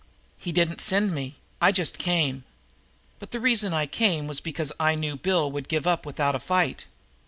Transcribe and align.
"He 0.39 0.51
didn't 0.51 0.81
send 0.81 1.13
me 1.13 1.35
I 1.61 1.71
just 1.71 1.99
came. 1.99 2.43
But 3.19 3.29
the 3.29 3.39
reason 3.39 3.71
I 3.71 3.85
came 3.85 4.25
was 4.25 4.39
because 4.39 4.71
I 4.79 4.95
knew 4.95 5.15
Bill 5.15 5.51
would 5.51 5.67
give 5.67 5.85
up 5.85 6.07
without 6.07 6.33
a 6.33 6.39
fight." 6.39 6.87